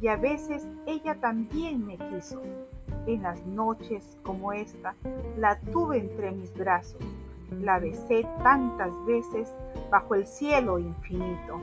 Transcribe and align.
y 0.00 0.08
a 0.08 0.16
veces 0.16 0.66
ella 0.86 1.14
también 1.20 1.86
me 1.86 1.96
quiso. 1.96 2.40
En 3.06 3.22
las 3.22 3.44
noches 3.46 4.18
como 4.22 4.52
esta 4.52 4.94
la 5.36 5.58
tuve 5.72 5.98
entre 5.98 6.32
mis 6.32 6.52
brazos, 6.54 7.00
la 7.50 7.78
besé 7.78 8.26
tantas 8.42 8.92
veces 9.06 9.52
bajo 9.90 10.14
el 10.14 10.26
cielo 10.26 10.78
infinito. 10.78 11.58